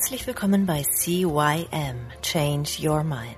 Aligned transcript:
Herzlich 0.00 0.26
willkommen 0.26 0.64
bei 0.64 0.82
CYM 0.82 1.96
Change 2.22 2.70
Your 2.80 3.04
Mind, 3.04 3.36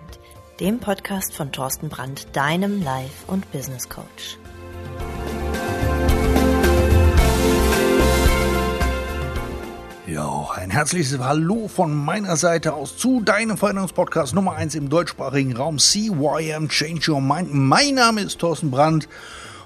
dem 0.61 0.79
Podcast 0.79 1.35
von 1.35 1.51
Thorsten 1.51 1.89
Brandt, 1.89 2.29
deinem 2.37 2.85
Life- 2.85 3.25
und 3.27 3.51
Business 3.51 3.89
Coach. 3.89 4.39
Ja, 10.07 10.51
ein 10.55 10.71
herzliches 10.71 11.19
Hallo 11.19 11.67
von 11.67 11.93
meiner 11.97 12.37
Seite 12.37 12.75
aus 12.75 12.97
zu 12.97 13.21
deinem 13.21 13.59
Veränderungspodcast 13.59 14.33
Nummer 14.33 14.53
1 14.53 14.77
im 14.77 14.89
deutschsprachigen 14.89 15.57
Raum 15.57 15.81
CYM 15.81 16.69
Change 16.69 17.11
Your 17.11 17.21
Mind. 17.21 17.53
Mein 17.53 17.97
Name 17.97 18.21
ist 18.21 18.39
Thorsten 18.39 18.71
Brandt 18.71 19.09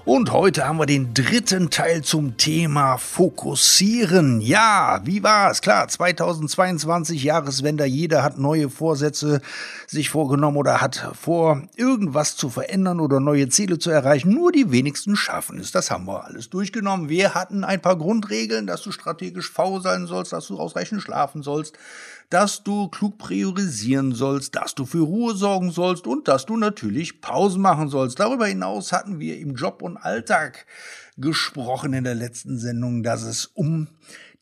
und 0.07 0.31
heute 0.31 0.65
haben 0.65 0.77
wir 0.77 0.85
den 0.85 1.13
dritten 1.13 1.69
Teil 1.69 2.01
zum 2.01 2.37
Thema 2.37 2.95
Fokussieren. 2.95 4.39
Ja, 4.39 5.01
wie 5.03 5.21
war 5.21 5.51
es? 5.51 5.59
Klar, 5.59 5.89
2022 5.89 7.25
Jahreswende, 7.25 7.83
jeder 7.83 8.23
hat 8.23 8.37
neue 8.37 8.69
Vorsätze 8.69 9.41
sich 9.85 10.09
vorgenommen 10.09 10.55
oder 10.55 10.79
hat 10.79 11.11
vor, 11.19 11.61
irgendwas 11.75 12.37
zu 12.37 12.49
verändern 12.49 13.01
oder 13.01 13.19
neue 13.19 13.49
Ziele 13.49 13.79
zu 13.79 13.89
erreichen. 13.89 14.33
Nur 14.33 14.53
die 14.53 14.71
wenigsten 14.71 15.17
schaffen 15.17 15.59
es. 15.59 15.73
Das 15.73 15.91
haben 15.91 16.05
wir 16.05 16.23
alles 16.23 16.49
durchgenommen. 16.49 17.09
Wir 17.09 17.33
hatten 17.33 17.65
ein 17.65 17.81
paar 17.81 17.97
Grundregeln, 17.97 18.65
dass 18.65 18.83
du 18.83 18.93
strategisch 18.93 19.51
faul 19.51 19.81
sein 19.81 20.07
sollst, 20.07 20.31
dass 20.31 20.47
du 20.47 20.57
ausreichend 20.57 21.01
schlafen 21.01 21.43
sollst, 21.43 21.77
dass 22.29 22.63
du 22.63 22.89
klug 22.89 23.17
priorisieren 23.17 24.13
sollst, 24.13 24.55
dass 24.55 24.75
du 24.75 24.85
für 24.85 24.99
Ruhe 24.99 25.35
sorgen 25.35 25.71
sollst 25.71 26.07
und 26.07 26.27
dass 26.27 26.45
du 26.45 26.57
natürlich 26.57 27.21
Pausen 27.21 27.61
machen 27.61 27.87
sollst. 27.89 28.19
Darüber 28.19 28.47
hinaus 28.47 28.91
hatten 28.91 29.19
wir 29.19 29.39
im 29.39 29.55
Job 29.55 29.81
und 29.81 29.97
Alltag 29.97 30.65
gesprochen 31.17 31.93
in 31.93 32.03
der 32.03 32.15
letzten 32.15 32.59
Sendung, 32.59 33.01
dass 33.01 33.23
es 33.23 33.45
um 33.45 33.87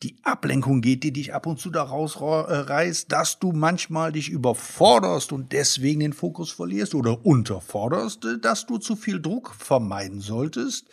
die 0.02 0.16
Ablenkung 0.24 0.82
geht, 0.82 1.04
die 1.04 1.12
dich 1.12 1.32
ab 1.32 1.46
und 1.46 1.58
zu 1.58 1.70
da 1.70 1.82
rausreißt, 1.82 3.10
dass 3.10 3.38
du 3.38 3.52
manchmal 3.52 4.12
dich 4.12 4.28
überforderst 4.28 5.32
und 5.32 5.52
deswegen 5.52 6.00
den 6.00 6.12
Fokus 6.12 6.50
verlierst 6.50 6.94
oder 6.94 7.24
unterforderst, 7.24 8.26
dass 8.42 8.66
du 8.66 8.78
zu 8.78 8.94
viel 8.94 9.22
Druck 9.22 9.54
vermeiden 9.54 10.20
solltest, 10.20 10.88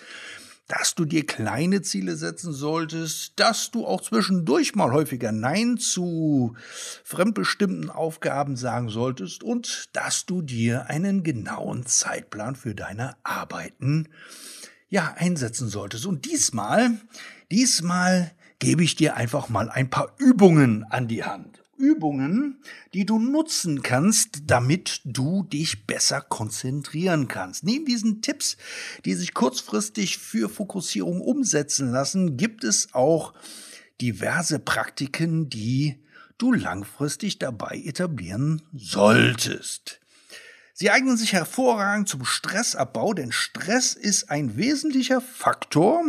dass 0.79 0.95
du 0.95 1.05
dir 1.05 1.23
kleine 1.23 1.83
Ziele 1.83 2.15
setzen 2.15 2.51
solltest, 2.51 3.33
dass 3.35 3.69
du 3.69 3.85
auch 3.85 4.01
zwischendurch 4.01 4.73
mal 4.73 4.91
häufiger 4.91 5.31
Nein 5.31 5.77
zu 5.77 6.55
fremdbestimmten 7.03 7.91
Aufgaben 7.91 8.55
sagen 8.55 8.89
solltest 8.89 9.43
und 9.43 9.89
dass 9.93 10.25
du 10.25 10.41
dir 10.41 10.87
einen 10.87 11.21
genauen 11.21 11.85
Zeitplan 11.85 12.55
für 12.55 12.73
deine 12.73 13.15
Arbeiten 13.23 14.09
ja 14.89 15.13
einsetzen 15.15 15.67
solltest. 15.67 16.07
Und 16.07 16.25
diesmal, 16.25 16.97
diesmal 17.51 18.31
gebe 18.57 18.83
ich 18.83 18.95
dir 18.95 19.15
einfach 19.15 19.49
mal 19.49 19.69
ein 19.69 19.91
paar 19.91 20.15
Übungen 20.17 20.85
an 20.85 21.07
die 21.07 21.23
Hand. 21.23 21.62
Übungen, 21.77 22.61
die 22.93 23.05
du 23.05 23.19
nutzen 23.19 23.81
kannst, 23.81 24.43
damit 24.47 25.01
du 25.03 25.43
dich 25.43 25.85
besser 25.85 26.21
konzentrieren 26.21 27.27
kannst. 27.27 27.63
Neben 27.63 27.85
diesen 27.85 28.21
Tipps, 28.21 28.57
die 29.05 29.13
sich 29.15 29.33
kurzfristig 29.33 30.17
für 30.17 30.49
Fokussierung 30.49 31.21
umsetzen 31.21 31.91
lassen, 31.91 32.37
gibt 32.37 32.63
es 32.63 32.93
auch 32.93 33.33
diverse 34.01 34.59
Praktiken, 34.59 35.49
die 35.49 36.03
du 36.37 36.51
langfristig 36.51 37.39
dabei 37.39 37.81
etablieren 37.83 38.61
solltest. 38.73 39.99
Sie 40.75 40.89
eignen 40.89 41.17
sich 41.17 41.33
hervorragend 41.33 42.09
zum 42.09 42.25
Stressabbau, 42.25 43.13
denn 43.13 43.31
Stress 43.31 43.93
ist 43.93 44.31
ein 44.31 44.57
wesentlicher 44.57 45.21
Faktor, 45.21 46.03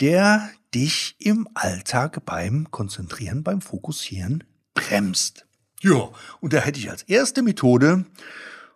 der 0.00 0.50
dich 0.74 1.16
im 1.18 1.46
Alltag 1.54 2.24
beim 2.24 2.70
Konzentrieren, 2.70 3.42
beim 3.42 3.60
Fokussieren 3.60 4.44
bremst. 4.74 5.46
Ja, 5.80 6.10
und 6.40 6.52
da 6.52 6.58
hätte 6.58 6.78
ich 6.78 6.90
als 6.90 7.02
erste 7.04 7.42
Methode, 7.42 8.04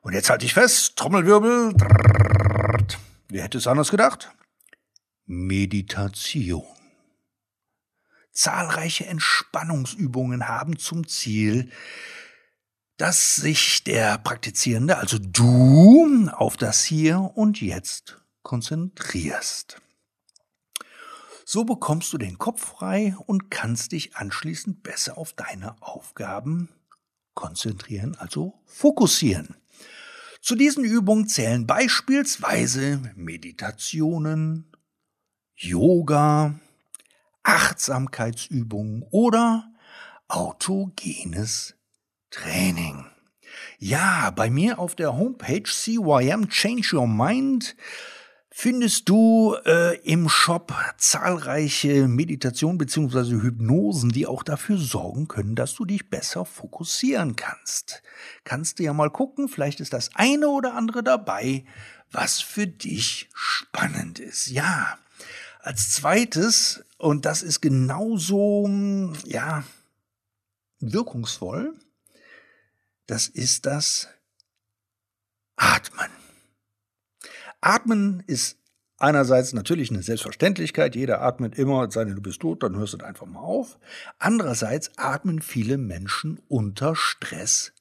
und 0.01 0.13
jetzt 0.13 0.31
halte 0.31 0.47
ich 0.47 0.55
fest, 0.55 0.97
Trommelwirbel, 0.97 1.75
drrrt, 1.75 2.99
wer 3.29 3.45
hätte 3.45 3.59
es 3.59 3.67
anders 3.67 3.91
gedacht? 3.91 4.31
Meditation. 5.27 6.65
Zahlreiche 8.33 9.07
Entspannungsübungen 9.07 10.49
haben 10.49 10.79
zum 10.79 11.07
Ziel, 11.07 11.71
dass 12.97 13.37
sich 13.37 13.85
der 13.85 14.19
Praktizierende, 14.19 14.99
also 14.99 15.19
du, 15.19 16.29
auf 16.33 16.57
das 16.57 16.85
Hier 16.85 17.33
und 17.35 17.61
Jetzt 17.61 18.23
konzentrierst. 18.43 19.81
So 21.55 21.63
bekommst 21.63 22.13
du 22.13 22.19
den 22.19 22.37
Kopf 22.37 22.67
frei 22.67 23.15
und 23.27 23.49
kannst 23.49 23.93
dich 23.93 24.17
anschließend 24.17 24.83
besser 24.83 25.17
auf 25.17 25.35
deine 25.35 25.81
Aufgaben 25.81 26.69
konzentrieren, 27.35 28.17
also 28.17 28.55
fokussieren. 28.67 29.55
Zu 30.41 30.57
diesen 30.57 30.83
Übungen 30.83 31.29
zählen 31.29 31.65
beispielsweise 31.65 33.01
Meditationen, 33.15 34.73
Yoga, 35.55 36.59
Achtsamkeitsübungen 37.45 39.05
oder 39.13 39.73
autogenes 40.27 41.77
Training. 42.31 43.07
Ja, 43.79 44.31
bei 44.31 44.51
mir 44.51 44.81
auf 44.81 44.97
der 44.97 45.17
Homepage 45.17 45.63
CYM 45.63 46.49
Change 46.49 46.97
Your 46.97 47.07
Mind 47.07 47.77
findest 48.57 49.09
du 49.09 49.57
äh, 49.67 49.99
im 50.05 50.29
Shop 50.29 50.73
zahlreiche 50.97 52.07
Meditationen 52.07 52.79
beziehungsweise 52.79 53.43
Hypnosen, 53.43 54.11
die 54.11 54.29
auch 54.29 54.45
dafür 54.45 54.79
sorgen 54.79 55.27
können, 55.27 55.57
dass 55.57 55.75
du 55.75 55.85
dich 55.85 56.09
besser 56.09 56.45
fokussieren 56.45 57.35
kannst. 57.35 58.05
Kannst 58.45 58.79
du 58.79 58.85
ja 58.85 58.93
mal 58.93 59.11
gucken, 59.11 59.49
vielleicht 59.49 59.81
ist 59.81 59.93
das 59.93 60.15
eine 60.15 60.49
oder 60.49 60.75
andere 60.75 61.03
dabei, 61.03 61.65
was 62.13 62.41
für 62.41 62.69
dich 62.69 63.29
spannend 63.35 64.21
ist. 64.21 64.47
Ja, 64.47 64.99
als 65.61 65.91
zweites, 65.91 66.85
und 66.97 67.27
das 67.27 67.43
ist 67.43 67.61
genauso, 67.61 68.71
ja, 69.25 69.65
wirkungsvoll, 70.79 71.75
das 73.09 73.27
ist 73.27 73.67
das 73.67 74.07
Atmen. 75.57 76.24
Atmen 77.65 78.23
ist 78.27 78.59
einerseits 78.99 79.55
natürlich 79.55 79.91
eine 79.91 80.03
Selbstverständlichkeit, 80.03 80.95
jeder 80.95 81.23
atmet 81.23 81.57
immer, 81.59 81.91
sei 81.91 82.05
denn 82.05 82.15
du 82.15 82.21
bist 82.21 82.41
tot, 82.41 82.63
dann 82.63 82.77
hörst 82.77 82.93
du 82.93 82.99
einfach 82.99 83.27
mal 83.27 83.41
auf. 83.41 83.79
Andererseits 84.19 84.91
atmen 84.97 85.41
viele 85.41 85.79
Menschen 85.79 86.41
unter 86.49 86.95
Stress 86.95 87.73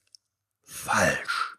falsch. 0.64 1.58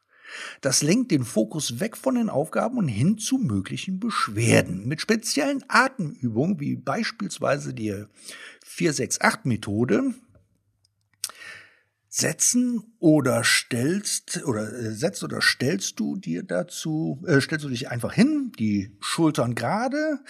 Das 0.62 0.82
lenkt 0.82 1.10
den 1.10 1.24
Fokus 1.24 1.80
weg 1.80 1.96
von 1.96 2.14
den 2.14 2.30
Aufgaben 2.30 2.78
und 2.78 2.88
hin 2.88 3.18
zu 3.18 3.38
möglichen 3.38 4.00
Beschwerden. 4.00 4.88
Mit 4.88 5.00
speziellen 5.00 5.62
Atemübungen, 5.68 6.58
wie 6.58 6.76
beispielsweise 6.76 7.74
die 7.74 8.04
468-Methode, 8.66 10.14
setzen 12.16 12.94
oder 13.00 13.42
stellst 13.42 14.44
oder 14.44 14.72
äh, 14.72 14.92
setzt 14.92 15.24
oder 15.24 15.40
stellst 15.40 15.98
du 15.98 16.14
dir 16.14 16.44
dazu, 16.44 17.20
äh, 17.26 17.40
stellst 17.40 17.64
du 17.64 17.68
dich 17.68 17.90
einfach 17.90 18.12
hin, 18.12 18.52
die 18.56 18.96
Schultern 19.00 19.56
gerade, 19.56 20.20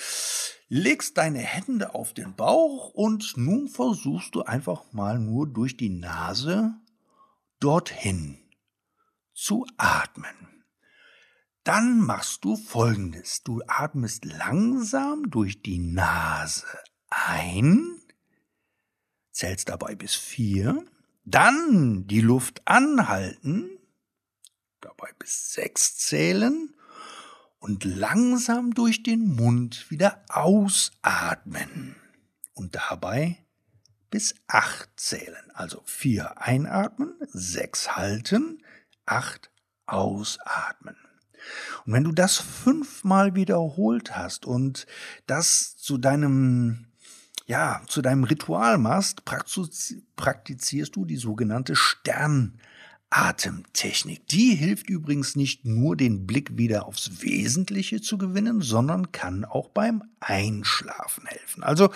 legst 0.69 1.19
deine 1.19 1.41
Hände 1.41 1.95
auf 1.95 2.15
den 2.15 2.35
Bauch 2.37 2.95
und 2.95 3.37
nun 3.37 3.69
versuchst 3.69 4.35
du 4.35 4.41
einfach 4.45 4.95
mal 4.95 5.19
nur 5.19 5.47
durch 5.47 5.77
die 5.77 5.91
Nase 5.91 6.73
dorthin 7.61 8.39
zu 9.35 9.67
atmen. 9.77 10.65
Dann 11.65 11.99
machst 11.99 12.47
du 12.47 12.57
folgendes. 12.57 13.43
Du 13.43 13.61
atmest 13.67 14.25
langsam 14.25 15.29
durch 15.29 15.61
die 15.61 15.81
Nase 15.81 16.67
ein, 17.11 18.01
zählst 19.33 19.69
dabei 19.69 19.95
bis 19.95 20.15
vier, 20.15 20.83
dann 21.25 22.07
die 22.07 22.21
Luft 22.21 22.63
anhalten, 22.67 23.71
dabei 24.81 25.11
bis 25.19 25.53
sechs 25.53 25.97
zählen 25.97 26.75
und 27.59 27.85
langsam 27.85 28.75
durch 28.75 29.03
den 29.03 29.35
Mund 29.35 29.91
wieder 29.91 30.23
ausatmen 30.29 31.97
und 32.53 32.75
dabei 32.75 33.39
bis 34.11 34.35
acht 34.47 34.91
zählen. 34.97 35.51
Also 35.55 35.83
vier 35.87 36.41
einatmen, 36.41 37.15
sechs 37.33 37.97
halten, 37.97 38.63
acht 39.07 39.51
ausatmen. 39.87 40.97
Und 41.85 41.93
wenn 41.93 42.05
du 42.05 42.13
das 42.13 42.39
fünfmal 42.39 43.35
wiederholt 43.35 44.17
hast 44.17 44.47
und 44.47 44.87
das 45.27 45.77
zu 45.77 45.99
deinem 45.99 46.87
ja, 47.47 47.83
zu 47.87 48.03
deinem 48.03 48.25
Ritual 48.25 48.79
machst, 48.79 49.23
praktizierst 49.25 50.97
du 50.97 51.05
die 51.05 51.17
sogenannte 51.17 51.77
Sternatmung. 51.77 52.59
Atemtechnik. 53.17 54.27
Die 54.27 54.57
hilft 54.57 54.91
übrigens 54.91 55.37
nicht 55.37 55.65
nur, 55.65 55.97
den 55.97 56.27
Blick 56.27 56.59
wieder 56.59 56.87
aufs 56.87 57.23
Wesentliche 57.23 58.01
zu 58.01 58.19
gewinnen, 58.19 58.61
sondern 58.61 59.13
kann 59.13 59.45
auch 59.45 59.69
beim 59.69 60.03
Einschlafen 60.19 61.25
helfen. 61.27 61.63
Also 61.63 61.91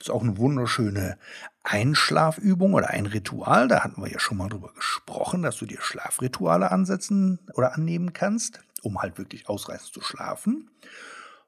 ist 0.00 0.10
auch 0.10 0.22
eine 0.22 0.38
wunderschöne 0.38 1.18
Einschlafübung 1.62 2.72
oder 2.72 2.88
ein 2.88 3.04
Ritual. 3.04 3.68
Da 3.68 3.84
hatten 3.84 4.00
wir 4.02 4.10
ja 4.10 4.18
schon 4.18 4.38
mal 4.38 4.48
drüber 4.48 4.72
gesprochen, 4.72 5.42
dass 5.42 5.58
du 5.58 5.66
dir 5.66 5.82
Schlafrituale 5.82 6.70
ansetzen 6.70 7.38
oder 7.52 7.74
annehmen 7.74 8.14
kannst, 8.14 8.60
um 8.80 9.02
halt 9.02 9.18
wirklich 9.18 9.50
ausreichend 9.50 9.92
zu 9.92 10.00
schlafen. 10.00 10.70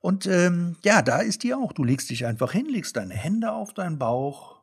Und 0.05 0.27
ähm, 0.27 0.77
ja, 0.85 1.01
da 1.01 1.21
ist 1.21 1.45
die 1.45 1.55
auch. 1.55 1.73
Du 1.73 1.83
legst 1.83 2.11
dich 2.11 2.27
einfach 2.27 2.53
hin, 2.53 2.67
legst 2.67 2.95
deine 2.97 3.15
Hände 3.15 3.53
auf 3.53 3.73
deinen 3.73 3.99
Bauch 3.99 4.62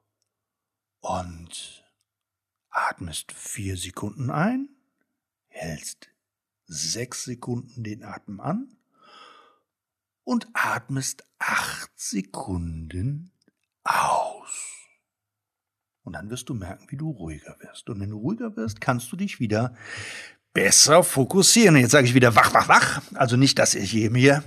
und 1.00 1.84
atmest 2.70 3.32
vier 3.32 3.76
Sekunden 3.76 4.30
ein, 4.30 4.70
hältst 5.48 6.10
sechs 6.68 7.24
Sekunden 7.24 7.84
den 7.84 8.04
Atem 8.04 8.40
an 8.40 8.78
und 10.24 10.48
atmest 10.54 11.26
acht 11.40 11.90
Sekunden 11.96 13.32
aus. 13.84 14.78
Und 16.04 16.14
dann 16.14 16.30
wirst 16.30 16.50
du 16.50 16.54
merken, 16.54 16.86
wie 16.90 16.98
du 16.98 17.10
ruhiger 17.10 17.58
wirst. 17.62 17.90
Und 17.90 18.00
wenn 18.00 18.12
du 18.12 18.20
ruhiger 18.20 18.56
wirst, 18.56 18.80
kannst 18.80 19.12
du 19.12 19.16
dich 19.16 19.40
wieder 19.40 19.76
besser 20.54 21.04
fokussieren. 21.04 21.78
Jetzt 21.78 21.92
sage 21.92 22.08
ich 22.08 22.14
wieder 22.14 22.36
wach, 22.36 22.54
wach, 22.54 22.68
wach. 22.68 23.02
Also 23.16 23.38
nicht, 23.38 23.58
dass 23.60 23.74
ich 23.74 23.94
je 23.94 24.10
mir 24.10 24.44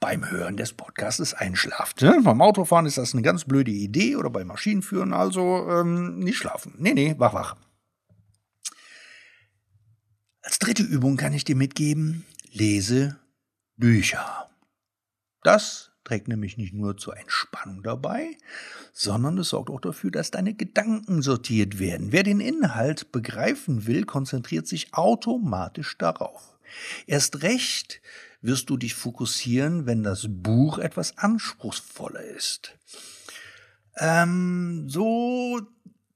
beim 0.00 0.28
Hören 0.28 0.56
des 0.56 0.72
Podcasts 0.72 1.34
einschlaft. 1.34 2.02
Ne? 2.02 2.20
Beim 2.22 2.40
Autofahren 2.40 2.86
ist 2.86 2.98
das 2.98 3.12
eine 3.12 3.22
ganz 3.22 3.44
blöde 3.44 3.70
Idee 3.70 4.16
oder 4.16 4.30
beim 4.30 4.48
Maschinenführen, 4.48 5.12
also 5.12 5.68
ähm, 5.70 6.18
nicht 6.18 6.38
schlafen. 6.38 6.74
Nee, 6.78 6.94
nee, 6.94 7.14
wach, 7.18 7.34
wach. 7.34 7.56
Als 10.42 10.58
dritte 10.58 10.82
Übung 10.82 11.16
kann 11.16 11.32
ich 11.32 11.44
dir 11.44 11.54
mitgeben, 11.54 12.26
lese 12.50 13.16
Bücher. 13.76 14.50
Das 15.44 15.91
trägt 16.04 16.28
nämlich 16.28 16.56
nicht 16.56 16.74
nur 16.74 16.96
zur 16.96 17.16
Entspannung 17.16 17.82
dabei, 17.82 18.36
sondern 18.92 19.38
es 19.38 19.50
sorgt 19.50 19.70
auch 19.70 19.80
dafür, 19.80 20.10
dass 20.10 20.30
deine 20.30 20.54
Gedanken 20.54 21.22
sortiert 21.22 21.78
werden. 21.78 22.12
Wer 22.12 22.22
den 22.22 22.40
Inhalt 22.40 23.12
begreifen 23.12 23.86
will, 23.86 24.04
konzentriert 24.04 24.66
sich 24.66 24.94
automatisch 24.94 25.96
darauf. 25.98 26.58
Erst 27.06 27.42
recht, 27.42 28.00
wirst 28.40 28.70
du 28.70 28.76
dich 28.76 28.94
fokussieren, 28.94 29.86
wenn 29.86 30.02
das 30.02 30.26
Buch 30.28 30.78
etwas 30.78 31.16
anspruchsvoller 31.18 32.22
ist. 32.22 32.76
Ähm, 33.98 34.88
so 34.88 35.60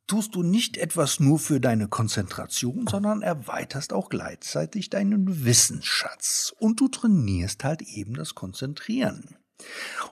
tust 0.07 0.35
du 0.35 0.43
nicht 0.43 0.77
etwas 0.77 1.21
nur 1.21 1.39
für 1.39 1.61
deine 1.61 1.89
Konzentration, 1.89 2.87
sondern 2.87 3.23
erweiterst 3.23 3.93
auch 3.93 4.09
gleichzeitig 4.09 4.91
deinen 4.91 5.45
Wissensschatz 5.45 6.55
und 6.59 6.81
du 6.81 6.89
trainierst 6.89 7.65
halt 7.65 7.83
eben 7.83 8.15
das 8.15 8.35
Konzentrieren. 8.35 9.37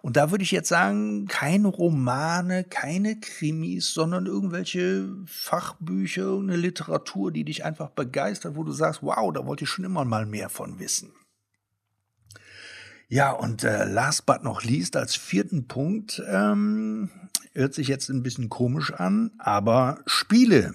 Und 0.02 0.16
da 0.16 0.30
würde 0.30 0.44
ich 0.44 0.50
jetzt 0.50 0.68
sagen, 0.68 1.26
keine 1.26 1.68
Romane, 1.68 2.64
keine 2.64 3.18
Krimis, 3.20 3.92
sondern 3.92 4.26
irgendwelche 4.26 5.08
Fachbücher, 5.26 6.22
irgendeine 6.22 6.60
Literatur, 6.60 7.30
die 7.30 7.44
dich 7.44 7.64
einfach 7.64 7.90
begeistert, 7.90 8.56
wo 8.56 8.64
du 8.64 8.72
sagst, 8.72 9.02
wow, 9.02 9.32
da 9.32 9.46
wollte 9.46 9.64
ich 9.64 9.70
schon 9.70 9.84
immer 9.84 10.04
mal 10.04 10.26
mehr 10.26 10.48
von 10.48 10.78
wissen. 10.78 11.12
Ja, 13.08 13.30
und 13.32 13.64
äh, 13.64 13.84
last 13.84 14.26
but 14.26 14.42
not 14.42 14.64
least 14.64 14.96
als 14.96 15.14
vierten 15.14 15.68
Punkt, 15.68 16.22
ähm, 16.26 17.10
hört 17.52 17.74
sich 17.74 17.88
jetzt 17.88 18.08
ein 18.08 18.22
bisschen 18.22 18.48
komisch 18.48 18.92
an, 18.92 19.32
aber 19.38 20.00
Spiele. 20.06 20.74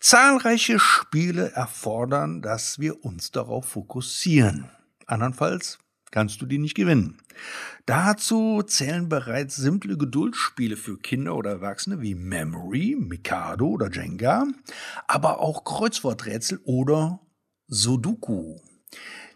Zahlreiche 0.00 0.80
Spiele 0.80 1.52
erfordern, 1.52 2.42
dass 2.42 2.80
wir 2.80 3.04
uns 3.04 3.30
darauf 3.30 3.66
fokussieren. 3.66 4.68
Andernfalls 5.06 5.78
kannst 6.12 6.40
du 6.40 6.46
die 6.46 6.58
nicht 6.58 6.76
gewinnen. 6.76 7.18
Dazu 7.86 8.62
zählen 8.62 9.08
bereits 9.08 9.56
simple 9.56 9.96
Geduldsspiele 9.96 10.76
für 10.76 10.98
Kinder 10.98 11.34
oder 11.34 11.50
Erwachsene 11.50 12.00
wie 12.00 12.14
Memory, 12.14 12.96
Mikado 12.96 13.66
oder 13.66 13.90
Jenga, 13.90 14.46
aber 15.08 15.40
auch 15.40 15.64
Kreuzworträtsel 15.64 16.60
oder 16.62 17.18
Sudoku. 17.66 18.60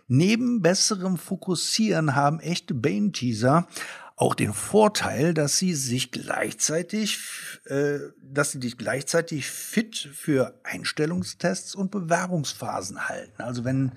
Neben 0.07 0.63
besserem 0.63 1.17
Fokussieren 1.17 2.15
haben 2.15 2.39
echte 2.39 2.75
Bane-Teaser 2.75 3.67
auch 4.15 4.35
den 4.35 4.55
Vorteil, 4.55 5.35
dass 5.35 5.59
sie 5.59 5.75
sich 5.75 6.11
gleichzeitig, 6.11 7.19
äh, 7.67 7.99
dass 8.23 8.53
sie 8.53 8.61
dich 8.61 8.79
gleichzeitig 8.79 9.47
fit 9.51 10.09
für 10.15 10.59
Einstellungstests 10.65 11.75
und 11.75 11.91
Bewerbungsphasen 11.91 13.09
halten. 13.09 13.43
Also 13.43 13.65
wenn 13.65 13.93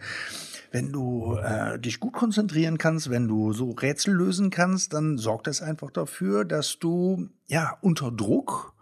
wenn 0.71 0.91
du 0.91 1.35
äh, 1.35 1.79
dich 1.79 1.99
gut 1.99 2.13
konzentrieren 2.13 2.77
kannst, 2.77 3.09
wenn 3.09 3.27
du 3.27 3.53
so 3.53 3.71
Rätsel 3.71 4.13
lösen 4.13 4.49
kannst, 4.49 4.93
dann 4.93 5.17
sorgt 5.17 5.47
das 5.47 5.61
einfach 5.61 5.91
dafür, 5.91 6.45
dass 6.45 6.79
du 6.79 7.29
ja 7.47 7.77
unter 7.81 8.11
Druck 8.11 8.73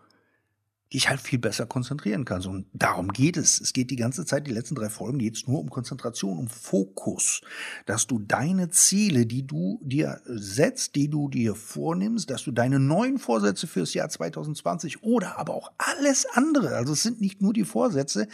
dich 0.93 1.09
halt 1.09 1.19
viel 1.19 1.39
besser 1.39 1.65
konzentrieren 1.65 2.25
kannst. 2.25 2.47
Und 2.47 2.67
darum 2.73 3.09
geht 3.09 3.37
es. 3.37 3.59
Es 3.59 3.73
geht 3.73 3.91
die 3.91 3.95
ganze 3.95 4.25
Zeit, 4.25 4.47
die 4.47 4.53
letzten 4.53 4.75
drei 4.75 4.89
Folgen 4.89 5.19
geht 5.19 5.35
es 5.35 5.47
nur 5.47 5.59
um 5.59 5.69
Konzentration, 5.69 6.37
um 6.37 6.47
Fokus. 6.47 7.41
Dass 7.85 8.07
du 8.07 8.19
deine 8.19 8.69
Ziele, 8.69 9.25
die 9.25 9.45
du 9.45 9.79
dir 9.83 10.21
setzt, 10.25 10.95
die 10.95 11.09
du 11.09 11.29
dir 11.29 11.55
vornimmst, 11.55 12.29
dass 12.29 12.43
du 12.43 12.51
deine 12.51 12.79
neuen 12.79 13.17
Vorsätze 13.17 13.67
fürs 13.67 13.93
Jahr 13.93 14.09
2020 14.09 15.03
oder 15.03 15.37
aber 15.37 15.53
auch 15.53 15.71
alles 15.77 16.25
andere, 16.33 16.75
also 16.75 16.93
es 16.93 17.03
sind 17.03 17.21
nicht 17.21 17.41
nur 17.41 17.53
die 17.53 17.65
Vorsätze, 17.65 18.27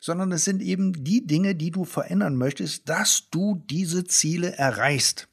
sondern 0.00 0.32
es 0.32 0.44
sind 0.44 0.62
eben 0.62 1.04
die 1.04 1.26
Dinge, 1.26 1.54
die 1.54 1.70
du 1.70 1.84
verändern 1.84 2.36
möchtest, 2.36 2.88
dass 2.88 3.28
du 3.30 3.62
diese 3.70 4.04
Ziele 4.04 4.56
erreichst. 4.56 5.28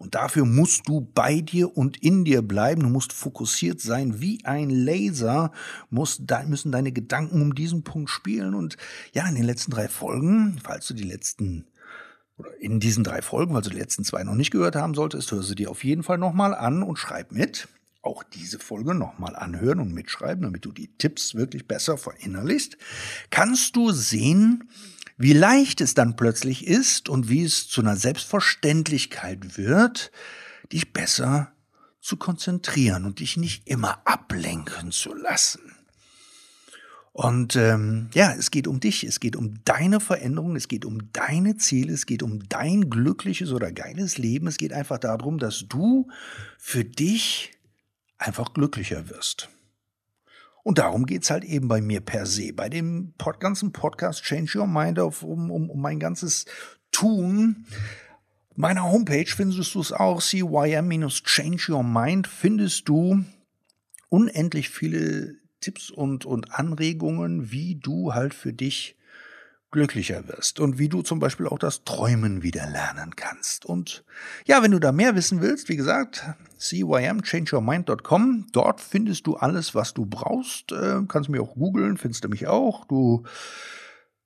Und 0.00 0.14
dafür 0.14 0.46
musst 0.46 0.88
du 0.88 1.02
bei 1.02 1.42
dir 1.42 1.76
und 1.76 2.02
in 2.02 2.24
dir 2.24 2.40
bleiben. 2.40 2.84
Du 2.84 2.88
musst 2.88 3.12
fokussiert 3.12 3.82
sein 3.82 4.22
wie 4.22 4.42
ein 4.46 4.70
Laser. 4.70 5.52
Muss, 5.90 6.22
da 6.22 6.42
müssen 6.44 6.72
deine 6.72 6.90
Gedanken 6.90 7.42
um 7.42 7.54
diesen 7.54 7.84
Punkt 7.84 8.08
spielen. 8.08 8.54
Und 8.54 8.78
ja, 9.12 9.28
in 9.28 9.34
den 9.34 9.44
letzten 9.44 9.72
drei 9.72 9.88
Folgen, 9.88 10.58
falls 10.64 10.86
du 10.86 10.94
die 10.94 11.04
letzten 11.04 11.66
oder 12.38 12.48
in 12.62 12.80
diesen 12.80 13.04
drei 13.04 13.20
Folgen, 13.20 13.52
weil 13.52 13.60
du 13.60 13.68
die 13.68 13.76
letzten 13.76 14.02
zwei 14.02 14.24
noch 14.24 14.36
nicht 14.36 14.50
gehört 14.50 14.74
haben 14.74 14.94
solltest, 14.94 15.32
hör 15.32 15.42
sie 15.42 15.54
dir 15.54 15.70
auf 15.70 15.84
jeden 15.84 16.02
Fall 16.02 16.16
nochmal 16.16 16.54
an 16.54 16.82
und 16.82 16.96
schreib 16.96 17.30
mit. 17.30 17.68
Auch 18.00 18.22
diese 18.22 18.58
Folge 18.58 18.94
nochmal 18.94 19.36
anhören 19.36 19.80
und 19.80 19.92
mitschreiben, 19.92 20.44
damit 20.44 20.64
du 20.64 20.72
die 20.72 20.96
Tipps 20.96 21.34
wirklich 21.34 21.68
besser 21.68 21.98
verinnerlichst. 21.98 22.78
Kannst 23.28 23.76
du 23.76 23.92
sehen, 23.92 24.70
wie 25.20 25.34
leicht 25.34 25.82
es 25.82 25.92
dann 25.92 26.16
plötzlich 26.16 26.66
ist 26.66 27.10
und 27.10 27.28
wie 27.28 27.44
es 27.44 27.68
zu 27.68 27.82
einer 27.82 27.94
Selbstverständlichkeit 27.94 29.58
wird, 29.58 30.12
dich 30.72 30.94
besser 30.94 31.52
zu 32.00 32.16
konzentrieren 32.16 33.04
und 33.04 33.20
dich 33.20 33.36
nicht 33.36 33.68
immer 33.68 34.00
ablenken 34.06 34.92
zu 34.92 35.14
lassen. 35.14 35.60
Und 37.12 37.54
ähm, 37.54 38.08
ja, 38.14 38.32
es 38.32 38.50
geht 38.50 38.66
um 38.66 38.80
dich, 38.80 39.04
es 39.04 39.20
geht 39.20 39.36
um 39.36 39.62
deine 39.64 40.00
Veränderung, 40.00 40.56
es 40.56 40.68
geht 40.68 40.86
um 40.86 41.12
deine 41.12 41.58
Ziele, 41.58 41.92
es 41.92 42.06
geht 42.06 42.22
um 42.22 42.48
dein 42.48 42.88
glückliches 42.88 43.52
oder 43.52 43.72
geiles 43.72 44.16
Leben. 44.16 44.46
Es 44.46 44.56
geht 44.56 44.72
einfach 44.72 44.96
darum, 44.96 45.36
dass 45.36 45.66
du 45.68 46.08
für 46.56 46.86
dich 46.86 47.50
einfach 48.16 48.54
glücklicher 48.54 49.10
wirst. 49.10 49.50
Und 50.62 50.78
darum 50.78 51.06
geht's 51.06 51.30
halt 51.30 51.44
eben 51.44 51.68
bei 51.68 51.80
mir 51.80 52.00
per 52.00 52.26
se. 52.26 52.52
Bei 52.52 52.68
dem 52.68 53.14
Pod 53.16 53.40
ganzen 53.40 53.72
Podcast 53.72 54.22
Change 54.22 54.58
Your 54.58 54.66
Mind 54.66 54.98
auf, 54.98 55.22
um, 55.22 55.50
um, 55.50 55.70
um 55.70 55.80
mein 55.80 55.98
ganzes 55.98 56.44
Tun. 56.92 57.64
Meiner 58.56 58.84
Homepage 58.84 59.26
findest 59.26 59.74
du 59.74 59.80
es 59.80 59.92
auch, 59.92 60.20
cym-change 60.20 61.72
your 61.72 61.82
mind, 61.82 62.26
findest 62.26 62.88
du 62.88 63.24
unendlich 64.10 64.68
viele 64.68 65.36
Tipps 65.60 65.90
und, 65.90 66.26
und 66.26 66.52
Anregungen, 66.52 67.50
wie 67.52 67.76
du 67.76 68.12
halt 68.12 68.34
für 68.34 68.52
dich 68.52 68.96
glücklicher 69.70 70.26
wirst 70.28 70.58
und 70.58 70.78
wie 70.78 70.88
du 70.88 71.02
zum 71.02 71.20
Beispiel 71.20 71.46
auch 71.46 71.58
das 71.58 71.84
Träumen 71.84 72.42
wieder 72.42 72.66
lernen 72.68 73.14
kannst. 73.16 73.64
Und 73.64 74.04
ja, 74.44 74.62
wenn 74.62 74.72
du 74.72 74.78
da 74.78 74.92
mehr 74.92 75.14
wissen 75.14 75.40
willst, 75.40 75.68
wie 75.68 75.76
gesagt, 75.76 76.24
cym.changeyourmind.com, 76.58 78.46
dort 78.52 78.80
findest 78.80 79.26
du 79.26 79.36
alles, 79.36 79.74
was 79.74 79.94
du 79.94 80.06
brauchst. 80.06 80.72
Äh, 80.72 81.02
kannst 81.06 81.28
mich 81.28 81.40
auch 81.40 81.54
googeln, 81.54 81.96
findest 81.96 82.24
du 82.24 82.28
mich 82.28 82.48
auch. 82.48 82.84
Du 82.86 83.24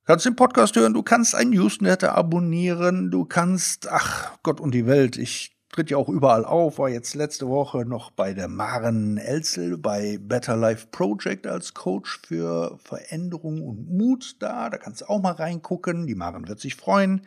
kannst 0.06 0.24
den 0.24 0.36
Podcast 0.36 0.76
hören, 0.76 0.94
du 0.94 1.02
kannst 1.02 1.34
ein 1.34 1.50
Newsletter 1.50 2.14
abonnieren, 2.14 3.10
du 3.10 3.24
kannst, 3.24 3.90
ach 3.90 4.38
Gott 4.42 4.60
und 4.60 4.72
die 4.72 4.86
Welt, 4.86 5.16
ich 5.18 5.53
tritt 5.74 5.90
ja 5.90 5.96
auch 5.96 6.08
überall 6.08 6.44
auf, 6.44 6.78
war 6.78 6.88
jetzt 6.88 7.16
letzte 7.16 7.48
Woche 7.48 7.84
noch 7.84 8.12
bei 8.12 8.32
der 8.32 8.46
Maren 8.46 9.18
Elzel 9.18 9.76
bei 9.76 10.18
Better 10.22 10.54
Life 10.56 10.86
Project 10.92 11.48
als 11.48 11.74
Coach 11.74 12.20
für 12.24 12.78
Veränderung 12.84 13.60
und 13.60 13.90
Mut 13.90 14.36
da. 14.38 14.70
Da 14.70 14.78
kannst 14.78 15.00
du 15.00 15.06
auch 15.06 15.20
mal 15.20 15.32
reingucken. 15.32 16.06
Die 16.06 16.14
Maren 16.14 16.46
wird 16.46 16.60
sich 16.60 16.76
freuen. 16.76 17.22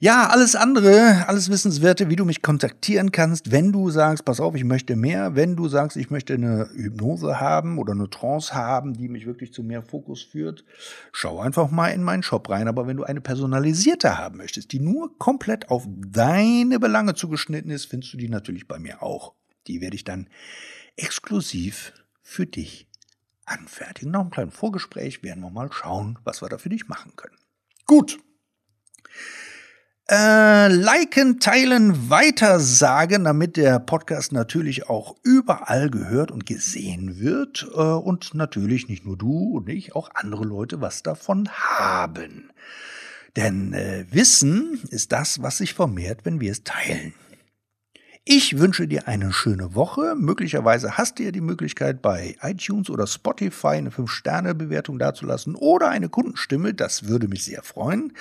Ja, 0.00 0.28
alles 0.28 0.56
andere, 0.56 1.28
alles 1.28 1.50
Wissenswerte, 1.50 2.10
wie 2.10 2.16
du 2.16 2.24
mich 2.24 2.42
kontaktieren 2.42 3.12
kannst, 3.12 3.52
wenn 3.52 3.70
du 3.70 3.90
sagst, 3.90 4.24
pass 4.24 4.40
auf, 4.40 4.54
ich 4.54 4.64
möchte 4.64 4.96
mehr, 4.96 5.36
wenn 5.36 5.54
du 5.54 5.68
sagst, 5.68 5.96
ich 5.96 6.10
möchte 6.10 6.34
eine 6.34 6.68
Hypnose 6.74 7.40
haben 7.40 7.78
oder 7.78 7.92
eine 7.92 8.10
Trance 8.10 8.54
haben, 8.54 8.94
die 8.94 9.08
mich 9.08 9.24
wirklich 9.24 9.52
zu 9.52 9.62
mehr 9.62 9.82
Fokus 9.82 10.22
führt, 10.22 10.64
schau 11.12 11.40
einfach 11.40 11.70
mal 11.70 11.88
in 11.90 12.02
meinen 12.02 12.24
Shop 12.24 12.50
rein. 12.50 12.66
Aber 12.66 12.86
wenn 12.86 12.96
du 12.96 13.04
eine 13.04 13.20
personalisierte 13.20 14.18
haben 14.18 14.38
möchtest, 14.38 14.72
die 14.72 14.80
nur 14.80 15.16
komplett 15.18 15.70
auf 15.70 15.86
deine 15.88 16.80
Belange 16.80 17.14
zugeschnitten 17.14 17.70
ist, 17.70 17.86
findest 17.86 18.12
du 18.14 18.16
die 18.16 18.28
natürlich 18.28 18.66
bei 18.66 18.80
mir 18.80 19.02
auch. 19.02 19.34
Die 19.68 19.80
werde 19.80 19.94
ich 19.94 20.04
dann 20.04 20.28
exklusiv 20.96 21.92
für 22.20 22.46
dich 22.46 22.88
anfertigen. 23.44 24.10
Nach 24.10 24.20
einem 24.20 24.30
kleinen 24.30 24.50
Vorgespräch 24.50 25.22
werden 25.22 25.42
wir 25.42 25.50
mal 25.50 25.70
schauen, 25.72 26.18
was 26.24 26.42
wir 26.42 26.48
da 26.48 26.58
für 26.58 26.68
dich 26.68 26.88
machen 26.88 27.12
können. 27.16 27.36
Gut. 27.86 28.18
Äh, 30.10 30.68
liken, 30.68 31.40
teilen, 31.40 32.10
weitersagen, 32.10 33.24
damit 33.24 33.56
der 33.56 33.78
Podcast 33.78 34.32
natürlich 34.32 34.86
auch 34.90 35.16
überall 35.22 35.88
gehört 35.88 36.30
und 36.30 36.44
gesehen 36.44 37.18
wird 37.20 37.66
äh, 37.74 37.78
und 37.78 38.34
natürlich 38.34 38.86
nicht 38.86 39.06
nur 39.06 39.16
du 39.16 39.56
und 39.56 39.66
ich, 39.70 39.96
auch 39.96 40.10
andere 40.12 40.44
Leute 40.44 40.82
was 40.82 41.02
davon 41.02 41.48
haben. 41.48 42.50
Denn 43.36 43.72
äh, 43.72 44.04
Wissen 44.10 44.78
ist 44.90 45.10
das, 45.12 45.40
was 45.40 45.56
sich 45.56 45.72
vermehrt, 45.72 46.20
wenn 46.24 46.38
wir 46.38 46.52
es 46.52 46.64
teilen. 46.64 47.14
Ich 48.26 48.58
wünsche 48.58 48.86
dir 48.86 49.08
eine 49.08 49.32
schöne 49.32 49.74
Woche. 49.74 50.16
Möglicherweise 50.16 50.98
hast 50.98 51.18
du 51.18 51.22
ja 51.22 51.30
die 51.30 51.40
Möglichkeit, 51.40 52.02
bei 52.02 52.36
iTunes 52.42 52.90
oder 52.90 53.06
Spotify 53.06 53.68
eine 53.68 53.90
5-Sterne-Bewertung 53.90 54.98
dazulassen 54.98 55.54
oder 55.54 55.88
eine 55.88 56.10
Kundenstimme. 56.10 56.74
Das 56.74 57.08
würde 57.08 57.26
mich 57.26 57.44
sehr 57.44 57.62
freuen. 57.62 58.12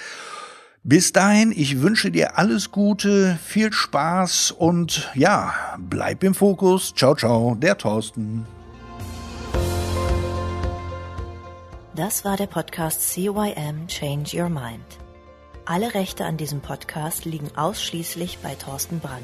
Bis 0.86 1.13
dahin, 1.13 1.54
ich 1.54 1.82
wünsche 1.82 2.12
dir 2.12 2.38
alles 2.38 2.72
Gute, 2.72 3.40
viel 3.42 3.72
Spaß 3.72 4.52
und 4.52 5.10
ja, 5.16 5.54
bleib 5.78 6.25
im 6.25 6.34
Fokus. 6.34 6.94
Ciao, 6.94 7.16
ciao, 7.16 7.56
der 7.56 7.78
Thorsten. 7.78 8.46
Das 11.96 12.25
war 12.25 12.36
der 12.36 12.48
Podcast 12.48 13.13
CYM 13.13 13.88
Change 13.88 14.38
Your 14.38 14.50
Mind. 14.50 14.84
Alle 15.63 15.94
Rechte 15.94 16.25
an 16.25 16.36
diesem 16.36 16.60
Podcast 16.60 17.24
liegen 17.24 17.56
ausschließlich 17.56 18.40
bei 18.44 18.56
Thorsten 18.56 19.00
Brandt. 19.00 19.24